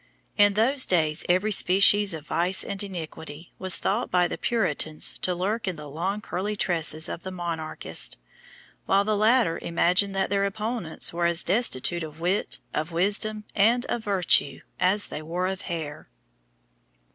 [0.35, 5.35] In those days every species of vice and iniquity was thought by the Puritans to
[5.35, 8.17] lurk in the long curly tresses of the monarchists,
[8.87, 13.85] while the latter imagined that their opponents were as destitute of wit, of wisdom, and
[13.89, 16.09] of virtue, as they were of hair.